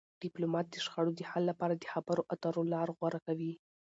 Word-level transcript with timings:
ډيپلومات 0.23 0.65
د 0.69 0.75
شخړو 0.85 1.11
د 1.15 1.21
حل 1.29 1.43
لپاره 1.51 1.73
د 1.75 1.83
خبرو 1.93 2.27
اترو 2.33 2.63
لار 2.73 2.87
غوره 2.97 3.19
کوي. 3.27 3.53